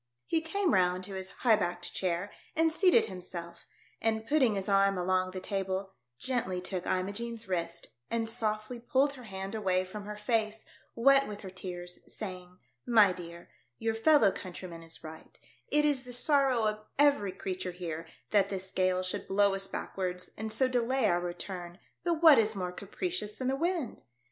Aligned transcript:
He 0.25 0.41
came 0.41 0.73
round 0.73 1.03
to 1.03 1.13
his 1.13 1.29
high 1.29 1.55
backed 1.57 1.93
chair, 1.93 2.31
and 2.55 2.71
seated 2.73 3.05
himself, 3.05 3.67
and, 4.01 4.25
putting 4.25 4.55
his 4.55 4.67
arm 4.67 4.97
along 4.97 5.29
the 5.29 5.39
table, 5.39 5.93
gently 6.17 6.59
took 6.59 6.87
Imogene's 6.87 7.47
wrist, 7.47 7.85
and 8.09 8.27
softly 8.27 8.79
pulled 8.79 9.13
her 9.13 9.25
hand 9.25 9.53
away 9.53 9.83
from 9.83 10.05
her 10.05 10.17
face, 10.17 10.65
wet 10.95 11.27
with 11.27 11.41
her 11.41 11.51
tears, 11.51 11.99
saying," 12.07 12.57
My 13.03 13.13
dear, 13.13 13.51
your 13.77 13.93
fellow 13.93 14.31
countryman 14.31 14.81
is 14.81 15.03
right; 15.03 15.37
it 15.67 15.85
is 15.85 16.01
the 16.03 16.13
sorrow 16.13 16.63
of 16.65 16.79
every 16.97 17.31
creature 17.31 17.69
here 17.71 18.07
that 18.31 18.49
this 18.49 18.71
gale 18.71 19.03
should 19.03 19.27
blow 19.27 19.53
us 19.53 19.67
backwards, 19.67 20.31
and 20.35 20.51
so 20.51 20.67
delay 20.67 21.05
our 21.07 21.21
return; 21.21 21.77
but 22.03 22.21
vvhat 22.23 22.37
is 22.39 22.55
more 22.55 22.71
capricious 22.71 23.35
than 23.35 23.49
the 23.49 23.55
wind 23.55 24.01